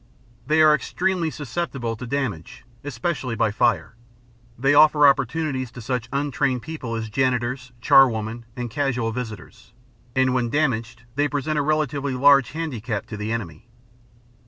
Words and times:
They 0.47 0.63
are 0.63 0.73
extremely 0.73 1.29
susceptible 1.29 1.95
to 1.95 2.07
damage, 2.07 2.65
especially 2.83 3.35
by 3.35 3.51
fire; 3.51 3.93
they 4.57 4.73
offer 4.73 5.05
opportunities 5.07 5.69
to 5.73 5.79
such 5.79 6.09
untrained 6.11 6.63
people 6.63 6.95
as 6.95 7.07
janitors, 7.07 7.71
charwomen, 7.81 8.45
and 8.55 8.71
casual 8.71 9.11
visitors; 9.11 9.73
and, 10.15 10.33
when 10.33 10.49
damaged, 10.49 11.03
they 11.13 11.27
present 11.27 11.59
a 11.59 11.61
relatively 11.61 12.15
large 12.15 12.53
handicap 12.53 13.05
to 13.05 13.15
the 13.15 13.31
enemy. 13.31 13.67